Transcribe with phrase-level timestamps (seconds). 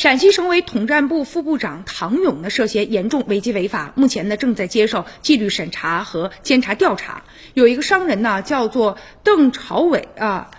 [0.00, 7.22] 陕西省委统战部副部长唐勇呢涉嫌严重违纪违法，目前呢正在接受纪律审查和监察调查。
[7.52, 10.50] 有一个商人呢叫做邓朝伟啊。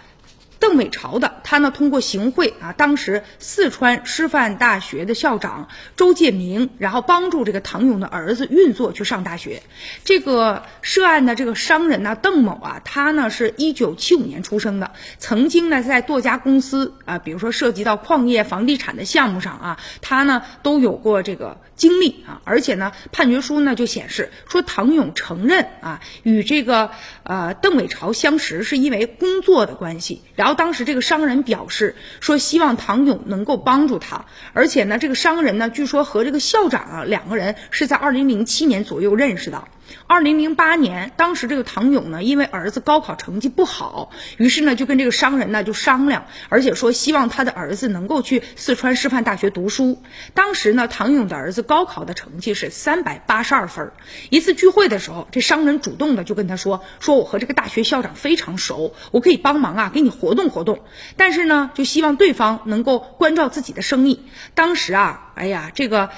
[0.60, 5.68] 邓伟朝的他呢，通过行贿啊，当时四川师范大学的校长
[5.98, 9.62] 周建明，然后帮助这个唐勇的儿子运作去上大学。
[10.06, 26.92] 这个涉案的这个商人呢，邓某啊，他呢是一九七五年出生的，曾经呢在多家公司啊，比如说涉及到矿业、房地产的项目上啊，他呢都有过这个经历啊，而且呢，判决书呢就显示说，唐勇承认啊，与这个
[27.24, 30.56] 呃邓伟朝相识是因为工作的关系，然后。
[30.62, 39.64] 当时这个商人表示说，希望唐勇能够帮助他，而且呢，这个商人呢，据说和这个校长啊两个人是在二零零七年左右认识的。
[40.08, 50.02] 二零零八年，当时这个唐勇呢，因为儿子高考成绩不好，于是呢就跟这个商人呢就商量，而且说希望他的儿子能够去四川师范大学读书。
[50.34, 53.92] 当时呢，唐勇的儿子高考的成绩是三百八十二分。
[54.30, 60.80] 一次聚会的时候，这商人主动的就跟他说：“说我和这个大学校长非常熟，我可以帮忙啊，给你活动活动。
[61.18, 66.10] 但是呢，就希望对方能够关照自己的生意。”当时啊，哎呀，这个。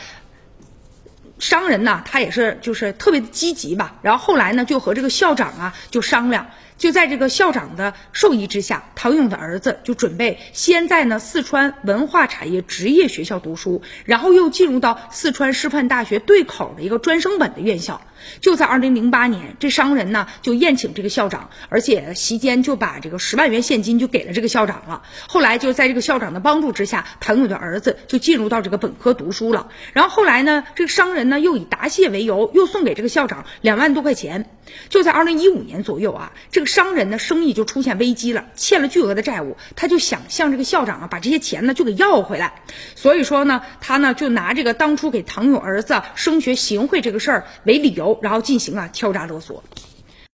[1.43, 18.01] 商人呢，他也是就是特别积极吧，然后后来呢，就和这个校长啊就商量，就在这个校长的授意之下，唐勇的儿子就准备先在呢四川文化产业职业学校读书，然后又进入到四川师范大学对口的一个专升本的院校。
[18.39, 25.01] 就在二零零八年，这商人呢就宴请这个校长，而且席间就把这个十万元现金就给了这个校长了。
[25.27, 29.67] 后来就在这个校长的帮助之下，唐勇的儿子就进入到这个本科读书了。
[29.91, 34.49] 然后后来呢，这个商人呢又以答谢为由，又送给这个校长两万多块钱。
[34.87, 42.53] 就在二零一五年左右啊，这个商人的生意就出现危机了，欠了巨额的债务，他就想向这个校长啊把这些钱呢就给要回来。
[42.95, 48.19] 所以说呢，他呢就拿这个当初给唐勇儿子升学行贿这个事儿为理由。
[48.21, 49.63] 然后进行啊敲诈勒索。